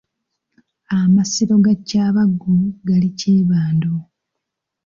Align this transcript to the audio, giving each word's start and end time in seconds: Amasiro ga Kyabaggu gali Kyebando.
Amasiro 0.97 1.53
ga 1.63 1.73
Kyabaggu 1.87 2.53
gali 2.87 3.09
Kyebando. 3.17 3.93